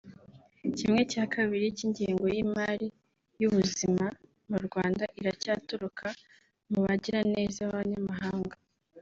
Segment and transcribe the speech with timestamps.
[0.77, 2.87] Kimwe cya kabiri cy’ingengo y’imari
[3.39, 4.05] y’ubuzima
[4.49, 6.07] mu Rwanda iracyaturuka
[6.71, 8.55] mu bagiraneza b’abanyamahanga